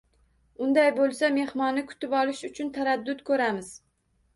[0.67, 3.75] Unday bo`lsa, mehmonni kutib olish uchun taraddud ko`ramiz